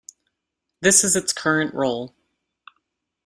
This 0.79 1.03
is 1.03 1.15
its 1.15 1.31
current 1.31 1.75
role. 1.75 2.15